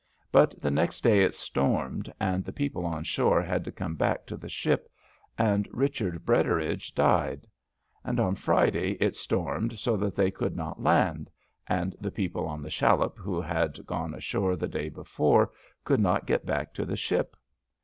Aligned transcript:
But 0.31 0.59
the 0.59 0.71
next 0.71 1.01
day 1.03 1.21
it 1.21 1.35
stormed, 1.35 2.11
and 2.19 2.43
the 2.43 2.51
people 2.51 2.87
on 2.87 3.03
shore 3.03 3.43
had 3.43 3.63
to 3.65 3.71
come 3.71 3.93
back 3.93 4.25
to 4.25 4.35
the 4.35 4.49
ship, 4.49 4.89
and 5.37 5.67
Richard 5.71 6.25
Britteridge 6.25 6.95
died. 6.95 7.45
And 8.03 8.39
Friday 8.39 8.93
it 8.93 9.15
stormed 9.15 9.77
so 9.77 9.95
that 9.97 10.15
they 10.15 10.31
could 10.31 10.55
not 10.55 10.81
land, 10.81 11.29
and 11.67 11.95
the 12.01 12.09
people 12.09 12.47
on 12.47 12.63
the 12.63 12.71
shallop 12.71 13.19
who 13.19 13.39
had 13.39 13.85
gone 13.85 14.15
ashore 14.15 14.55
the 14.55 14.67
day 14.67 14.89
before 14.89 15.51
could 15.83 15.99
not 15.99 16.25
get 16.25 16.47
back 16.47 16.73
to 16.73 16.83
the 16.85 16.97
ship. 16.97 17.37